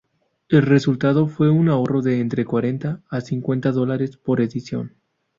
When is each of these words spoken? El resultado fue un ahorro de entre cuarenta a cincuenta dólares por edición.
El 0.49 0.63
resultado 0.63 1.27
fue 1.27 1.51
un 1.51 1.69
ahorro 1.69 2.01
de 2.01 2.21
entre 2.21 2.43
cuarenta 2.43 3.03
a 3.11 3.21
cincuenta 3.21 3.71
dólares 3.71 4.17
por 4.17 4.41
edición. 4.41 4.95